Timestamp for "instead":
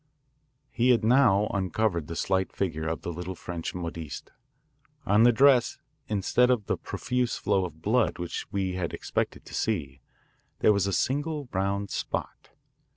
6.07-6.49